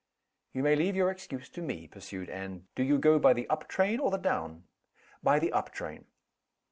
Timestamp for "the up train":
3.33-3.99, 5.37-6.05